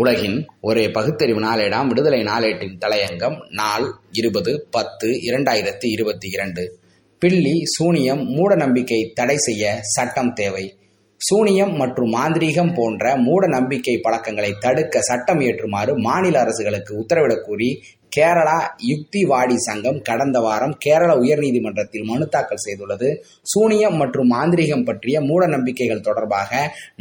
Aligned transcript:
உலகின் 0.00 0.46
ஒரே 0.60 0.90
பகுத்தறிவு 0.90 1.40
நாளேடாம் 1.40 1.86
விடுதலை 1.86 2.20
நாளேட்டின் 2.20 2.78
தலையங்கம் 2.80 3.36
நாள் 3.48 3.94
இருபது 4.12 4.66
பத்து 4.70 5.08
இரண்டாயிரத்தி 5.08 5.86
இருபத்தி 5.86 6.28
இரண்டு. 6.28 6.78
பில்லி 7.18 7.60
சூனியம் 7.64 8.22
மூட 8.24 8.54
நம்பிக்கை 8.54 9.12
தடை 9.14 9.36
செய்ய 9.36 9.78
சட்டம் 9.80 10.32
தேவை. 10.32 10.74
சூனியம் 11.16 11.72
மற்றும் 11.72 12.12
மாந்திரீகம் 12.12 12.74
போன்ற 12.74 13.16
மூட 13.16 13.46
நம்பிக்கை 13.46 13.98
பழக்கங்களை 13.98 14.52
தடுக்க 14.60 15.00
சட்டம் 15.00 15.40
இயற்றுமாறு 15.40 15.98
மாநில 15.98 16.40
அரசுகளுக்கு 16.40 16.98
உத்தரவிடக் 16.98 17.44
கோரி 17.46 17.82
கேரளா 18.16 18.56
யுக்திவாடி 18.90 19.56
சங்கம் 19.66 19.98
கடந்த 20.02 20.38
வாரம் 20.40 20.74
கேரள 20.78 21.10
உயர்நீதிமன்றத்தில் 21.14 22.04
மனு 22.04 22.26
தாக்கல் 22.28 22.62
செய்துள்ளது. 22.66 23.08
சூனியம் 23.42 23.96
மற்றும் 23.96 24.30
மாந்திரிகம் 24.32 24.84
பற்றிய 24.84 25.20
மூட 25.20 25.46
நம்பிக்கைகள் 25.46 26.00
தொடர்பாக 26.00 26.50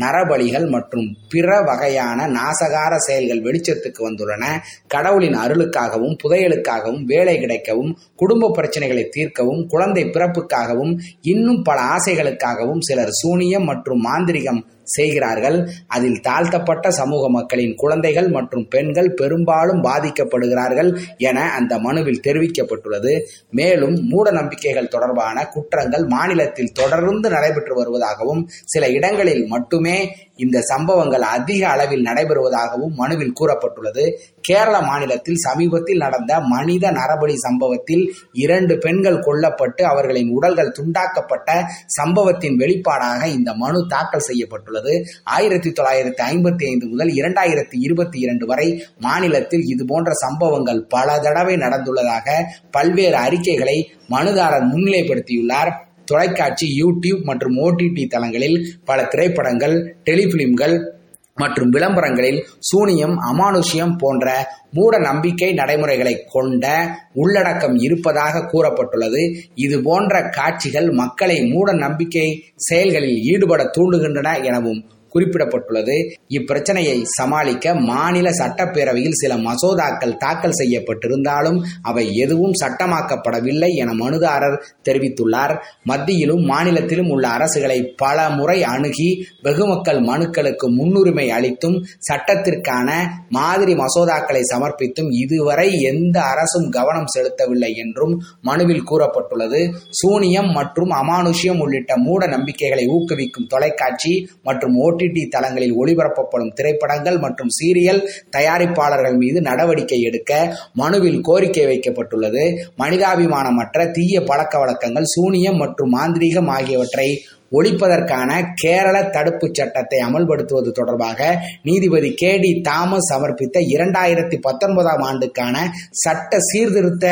நரபலிகள் 0.03 0.67
மற்றும் 0.69 1.07
பிற 1.29 1.61
வகையான 1.61 2.27
நாசகார 2.37 2.95
செயல்கள் 3.07 3.43
வெளிச்சத்துக்கு 3.47 4.01
வந்துள்ளன. 4.07 4.43
கடவுளின் 4.87 5.37
அருளுக்காகவும் 5.43 6.15
புதையலுக்காகவும் 6.23 7.03
வேலை 7.03 7.35
கிடைக்கவும் 7.37 7.91
குடும்ப 8.15 8.51
பிரச்சனைகளை 8.57 9.05
தீர்க்கவும் 9.09 9.63
குழந்தை 9.67 10.05
பிறப்புக்காகவும் 10.05 10.93
இன்னும் 11.21 11.61
பல 11.61 11.79
ஆசைகளுக்காகவும் 11.95 12.85
சிலர் 12.89 13.13
சூனியம் 13.21 13.63
மற்றும் 13.63 14.03
மாந்திரிகம் 14.05 14.61
செய்கிறார்கள். 14.97 15.57
அதில் 15.87 16.21
தாழ்த்தப்பட்ட 16.21 16.91
சமூக 16.91 17.29
மக்களின் 17.29 17.75
குழந்தைகள் 17.75 18.29
மற்றும் 18.37 18.67
பெண்கள் 18.67 19.11
பெரும்பாலும் 19.13 19.83
பாதிக்கப்படுகிறார்கள் 19.83 20.91
என 21.29 21.47
அந்த 21.51 21.73
மனுவில் 21.77 22.23
தெரிவிக்கப்பட்டுள்ளது. 22.27 23.13
மேலும் 23.59 23.97
மூட 24.11 24.31
நம்பிக்கைகள் 24.31 24.93
தொடர்பான 24.95 25.45
குற்றங்கள் 25.47 26.05
மாநிலத்தில் 26.07 26.73
தொடர்ந்து 26.73 27.29
நடைபெற்று 27.29 27.75
வருவதாகவும் 27.81 28.43
சில 28.65 28.89
இடங்களில் 28.89 29.45
மட்டுமே 29.47 29.97
இந்த 30.35 30.57
சம்பவங்கள் 30.61 31.23
அதிக 31.35 31.61
அளவில் 31.67 32.05
நடைபெறுவதாகவும் 32.05 32.93
மனுவில் 33.01 33.35
கூறப்பட்டுள்ளது. 33.39 34.03
கேரள 34.41 34.75
மாநிலத்தில் 34.81 35.41
சமீபத்தில் 35.47 36.03
நடந்த 36.03 36.33
மனித 36.53 36.91
நரபலி 36.91 37.35
சம்பவத்தில் 37.45 38.03
இரண்டு 38.43 38.77
பெண்கள் 38.77 39.17
கொல்லப்பட்டு 39.19 39.83
அவர்களின் 39.83 40.29
உடல்கள் 40.29 40.75
துண்டாக்கப்பட்ட 40.79 41.49
சம்பவத்தின் 41.97 42.57
வெளிப்பாடாக 42.57 43.21
இந்த 43.37 43.53
மனு 43.53 43.79
தாக்கல் 43.87 44.27
செய்யப்பட்டுள்ளது. 44.29 44.78
ஆயிரத்தி 45.23 45.69
தொள்ளாயிரத்தி 45.69 46.23
ஐம்பத்தி 46.31 46.65
ஐந்து 46.65 46.87
முதல் 46.87 47.09
இரண்டாயிரத்தி 47.09 47.77
இருபத்தி 47.79 48.19
இரண்டு 48.19 48.45
வரை 48.45 48.83
மாநிலத்தில் 48.99 49.61
இதுபோன்ற 49.61 50.13
சம்பவங்கள் 50.13 50.83
பல 50.83 51.19
தடவை 51.19 51.55
நடந்துள்ளதாக 51.55 52.45
பல்வேறு 52.71 53.15
அறிக்கைகளை 53.15 53.91
மனுதாரர் 54.09 54.67
முன்னிலைப்படுத்தியுள்ளார். 54.73 55.87
தொலைக்காட்சி 56.05 56.67
யூடியூப் 56.81 57.23
மற்றும் 57.23 57.57
ஓடிடி 57.57 58.07
தளங்களில் 58.07 58.73
பல 58.85 59.03
திரைப்படங்கள் 59.03 59.97
டெலிபிலிம்கள் 60.05 60.97
மற்றும் 61.39 61.69
விளம்பரங்களில் 61.69 62.39
சூனியம் 62.69 63.15
அமானுஷ்யம் 63.31 63.95
போன்ற 63.97 64.27
மூட 64.71 64.95
நம்பிக்கை 64.99 65.49
நடைமுறைகளை 65.53 66.15
கொண்ட 66.31 66.65
உள்ளடக்கம் 67.13 67.77
இருப்பதாக 67.85 68.45
கூறப்பட்டுள்ளது. 68.51 69.21
இது 69.55 69.77
போன்ற 69.81 70.21
காட்சிகள் 70.37 70.89
மக்களை 71.01 71.37
மூட 71.53 71.69
நம்பிக்கை 71.85 72.27
செயல்களில் 72.67 73.19
ஈடுபட 73.31 73.63
தூண்டுகின்றன 73.77 74.31
எனவும் 74.43 74.81
குறிப்பிடப்பட்டுள்ளது. 75.13 75.97
இப்பிரச்சனையை 76.29 76.97
சமாளிக்க 77.03 77.75
மாநில 77.75 78.29
சட்டப்பேரவையில் 78.29 79.19
சில 79.21 79.35
மசோதாக்கள் 79.35 80.17
தாக்கல் 80.17 80.57
செய்யப்பட்டிருந்தாலும் 80.61 81.59
அவை 81.81 82.15
எதுவும் 82.15 82.55
சட்டமாக்கப்படவில்லை 82.61 83.69
என 83.75 83.93
மனுதாரர் 83.93 84.57
தெரிவித்துள்ளார். 84.89 85.55
மத்தியிலும் 85.83 86.43
மாநிலத்திலும் 86.43 87.09
உள்ள 87.09 87.27
அரசுகளை 87.27 87.93
பல 87.97 88.29
முறை 88.29 88.63
அணுகி 88.63 89.09
வெகுமக்கள் 89.43 90.01
மனுக்களுக்கு 90.01 90.67
முன்னுரிமை 90.69 91.29
அளித்தும் 91.29 91.77
சட்டத்திற்கான 92.07 92.89
மாதிரி 93.29 93.73
மசோதாக்களை 93.73 94.41
சமர்ப்பித்தும் 94.53 95.09
இதுவரை 95.11 95.81
எந்த 95.81 96.21
அரசும் 96.21 96.69
கவனம் 96.69 97.11
செலுத்தவில்லை 97.15 97.71
என்றும் 97.75 98.13
மனுவில் 98.41 98.87
கூறப்பட்டுள்ளது. 98.91 99.61
சூனியம் 99.89 100.51
மற்றும் 100.51 100.91
அமானுஷ்யம் 100.91 101.59
உள்ளிட்ட 101.59 101.97
மூட 101.97 102.27
நம்பிக்கைகளை 102.27 102.85
ஊக்குவிக்கும் 102.87 103.47
தொலைக்காட்சி 103.47 104.13
மற்றும் 104.43 104.75
ஓடிடி 104.75 104.98
தளங்களில் 105.07 105.75
ஒளிபரப்பப்படும் 105.75 106.53
திரைப்படங்கள் 106.53 107.17
மற்றும் 107.17 107.53
சீரியல் 107.59 108.01
தயாரிப்பாளர்கள் 108.37 109.17
மீது 109.17 109.41
நடவடிக்கை 109.41 110.01
எடுக்க 110.01 110.31
மனுவில் 110.73 111.21
கோரிக்கை 111.21 111.65
வைக்கப்பட்டுள்ளது. 111.65 112.43
மனிதாபிமானமற்ற 112.83 113.91
தீய 113.91 114.23
பழக்க 114.23 114.59
வழக்கங்கள் 114.59 115.11
சூனியம் 115.15 115.55
மற்றும் 115.55 115.89
மாந்திரீகம் 115.89 116.47
ஆகியவற்றை 116.47 117.09
ஒழிப்பதற்கான 117.51 118.53
கேரள 118.55 119.09
தடுப்பு 119.09 119.49
சட்டத்தை 119.51 119.99
அமல்படுத்துவது 119.99 120.71
தொடர்பாக 120.71 121.37
நீதிபதி 121.63 122.13
கே 122.13 122.37
டி 122.37 122.61
தாமஸ் 122.61 123.13
சமர்ப்பித்த 123.13 123.57
இரண்டாயிரத்தி 123.75 124.37
பத்தொன்பதாம் 124.37 125.01
ஆண்டுக்கான 125.01 125.55
சட்ட 125.91 126.37
சீர்திருத்த 126.39 127.05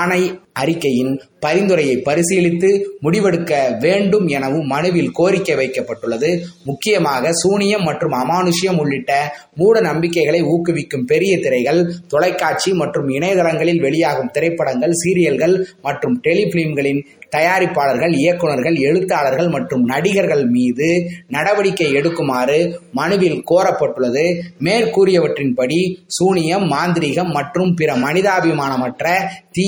ஆணை 0.00 0.40
அறிக்கையின் 0.52 1.20
பரிந்துரையை 1.38 1.96
பரிசீலித்து 2.04 2.68
முடிவெடுக்க 3.02 3.78
வேண்டும் 3.80 4.26
எனவும் 4.26 4.66
மனுவில் 4.66 5.10
கோரிக்கை 5.12 5.56
வைக்கப்பட்டுள்ளது. 5.56 6.30
முக்கியமாக 6.64 7.32
சூனியம் 7.32 7.82
மற்றும் 7.82 8.12
அமானுஷ்யம் 8.12 8.78
உள்ளிட்ட 8.78 9.12
மூட 9.54 9.80
நம்பிக்கைகளை 9.80 10.42
ஊக்குவிக்கும் 10.42 11.04
பெரிய 11.04 11.38
திரைகள் 11.38 11.80
தொலைக்காட்சி 12.08 12.72
மற்றும் 12.72 13.08
இணையதளங்களில் 13.08 13.80
வெளியாகும் 13.80 14.30
திரைப்படங்கள் 14.32 14.98
சீரியல்கள் 15.02 15.54
மற்றும் 15.82 16.20
டெலிபிலிம்களின் 16.22 17.02
தயாரிப்பாளர்கள் 17.36 18.12
இயக்குநர்கள் 18.14 18.74
எழுத்தாளர்கள் 18.74 19.48
மற்றும் 19.48 19.84
நடிகர்கள் 19.84 20.44
மீது 20.46 20.88
நடவடிக்கை 21.28 21.92
எடுக்குமாறு 21.92 22.58
மனுவில் 22.92 23.42
கோரப்பட்டுள்ளது. 23.50 24.26
மேற்கூறியவற்றின்படி 24.64 25.80
சூனியம் 26.06 26.66
மாந்திரீகம் 26.70 27.32
மற்றும் 27.32 27.74
பிற 27.74 27.94
மனிதாபிமானமற்ற 27.96 29.04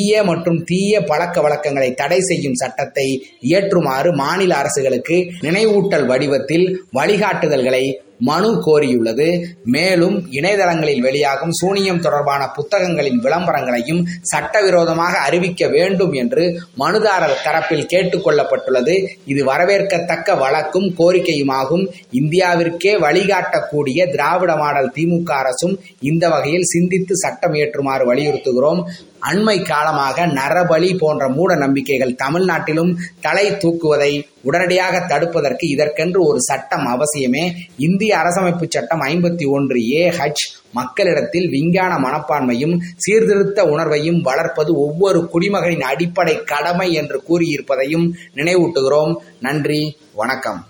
தீய 0.08 0.20
மற்றும் 0.24 0.58
தீய 0.64 1.00
பழக்க 1.00 1.38
வழக்கங்களை 1.40 1.88
தடை 1.94 2.18
செய்யும் 2.20 2.54
சட்டத்தை 2.54 3.06
இயற்றுமாறு 3.40 4.10
மாநில 4.14 4.52
அரசுகளுக்கு 4.54 5.16
நினைவூட்டல் 5.40 6.06
வடிவத்தில் 6.06 6.64
வழிகாட்டுதல்களை 6.92 7.82
மனு 8.18 8.62
கோரியுள்ளது. 8.66 9.44
மேலும் 9.64 10.28
இணையதளங்களில் 10.30 11.00
வெளியாகும் 11.00 11.52
சூனியம் 11.52 12.00
தொடர்பான 12.00 12.48
புத்தகங்களின் 12.48 13.20
விளம்பரங்களையும் 13.20 14.06
சட்டவிரோதமாக 14.20 15.18
அறிவிக்க 15.18 15.66
வேண்டும் 15.66 16.12
என்று 16.12 16.60
மனுதாரர் 16.78 17.36
தரப்பில் 17.44 17.88
கேட்டுக்கொள்ளப்பட்டுள்ளது 17.92 19.08
இது 19.26 19.44
வரவேற்கத்தக்க 19.44 20.38
வழக்கும் 20.38 20.94
கோரிக்கையுமாகும். 20.98 21.88
இந்தியாவிற்கே 22.12 22.94
வழிகாட்டக்கூடிய 23.06 24.10
திராவிட 24.10 24.56
மாடல் 24.56 24.92
திமுக 24.94 25.30
அரசும் 25.30 25.78
இந்த 26.00 26.28
வகையில் 26.28 26.62
சிந்தித்து 26.62 27.16
சட்டம் 27.16 27.52
இயற்றுமாறு 27.52 28.14
வலியுறுத்துகிறோம். 28.14 28.82
அண்மை 29.30 29.64
காலமாக 29.64 30.26
நரபலி 30.26 30.98
போன்ற 30.98 31.28
மூட 31.28 31.54
நம்பிக்கைகள் 31.54 32.16
தமிழ்நாட்டிலும் 32.24 32.94
தலை 33.20 33.50
தூக்குவதை 33.50 34.26
உடனடியாக 34.42 34.98
தடுப்பதற்கு 34.98 35.64
இதற்கென்று 35.64 36.26
ஒரு 36.26 36.42
சட்டம் 36.42 36.86
அவசியமே. 36.86 37.52
இந்திய 37.76 38.16
அரசமைப்பு 38.16 38.64
சட்டம் 38.68 39.00
ஐம்பத்தி 39.00 39.48
ஒன்று 39.48 39.92
ஏ 39.92 40.10
ஹச் 40.10 40.56
மக்களிடத்தில் 40.72 41.48
விஞ்ஞான 41.48 42.08
மனப்பான்மையும் 42.08 42.78
சீர்திருத்த 42.96 43.64
உணர்வையும் 43.64 44.20
வளர்ப்பது 44.20 44.72
ஒவ்வொரு 44.72 45.28
குடிமகனின் 45.28 45.80
அடிப்படை 45.80 46.44
கடமை 46.44 46.92
என்று 46.92 47.22
கூறியிருப்பதையும் 47.28 48.10
நினைவூட்டுகிறோம். 48.34 49.16
நன்றி 49.40 49.96
வணக்கம். 50.14 50.64